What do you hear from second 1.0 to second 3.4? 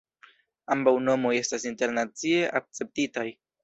nomoj estas internacie akceptitaj.